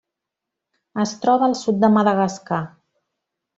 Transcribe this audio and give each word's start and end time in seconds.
Es 1.03 1.11
troba 1.27 1.45
al 1.49 1.55
sud 1.61 1.79
de 1.85 1.93
Madagascar. 1.99 2.61